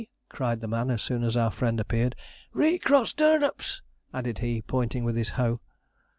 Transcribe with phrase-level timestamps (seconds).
[0.29, 2.15] cried the man as soon as our friend appeared;
[2.53, 5.61] 'reet 'cross tornops!' added he, pointing with his hoe.